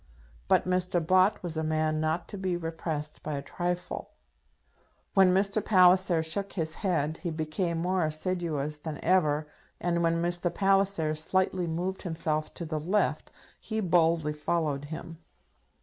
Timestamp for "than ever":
8.79-9.47